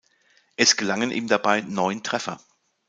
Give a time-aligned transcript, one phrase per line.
[0.55, 2.39] Es gelangen ihm dabei neun Treffer.